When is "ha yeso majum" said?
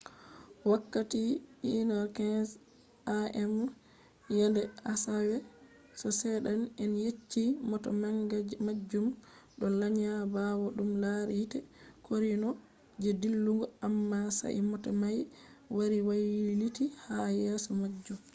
17.05-18.21